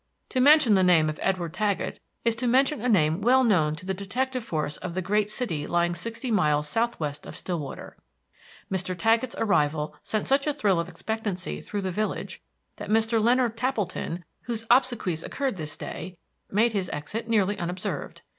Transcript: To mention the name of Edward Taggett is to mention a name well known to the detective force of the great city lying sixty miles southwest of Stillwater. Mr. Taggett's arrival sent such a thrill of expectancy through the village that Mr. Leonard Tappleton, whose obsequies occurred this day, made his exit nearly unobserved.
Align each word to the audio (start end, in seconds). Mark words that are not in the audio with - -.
To 0.29 0.39
mention 0.39 0.73
the 0.73 0.81
name 0.81 1.11
of 1.11 1.19
Edward 1.21 1.53
Taggett 1.53 1.99
is 2.25 2.35
to 2.37 2.47
mention 2.47 2.81
a 2.81 2.89
name 2.89 3.21
well 3.21 3.43
known 3.43 3.75
to 3.75 3.85
the 3.85 3.93
detective 3.93 4.43
force 4.43 4.77
of 4.77 4.95
the 4.95 5.01
great 5.03 5.29
city 5.29 5.67
lying 5.67 5.93
sixty 5.93 6.31
miles 6.31 6.67
southwest 6.67 7.27
of 7.27 7.35
Stillwater. 7.37 7.95
Mr. 8.71 8.97
Taggett's 8.97 9.35
arrival 9.37 9.93
sent 10.01 10.25
such 10.25 10.47
a 10.47 10.53
thrill 10.53 10.79
of 10.79 10.89
expectancy 10.89 11.61
through 11.61 11.81
the 11.81 11.91
village 11.91 12.41
that 12.77 12.89
Mr. 12.89 13.21
Leonard 13.23 13.55
Tappleton, 13.55 14.25
whose 14.45 14.65
obsequies 14.71 15.21
occurred 15.21 15.57
this 15.57 15.77
day, 15.77 16.17
made 16.49 16.73
his 16.73 16.89
exit 16.91 17.27
nearly 17.27 17.55
unobserved. 17.59 18.23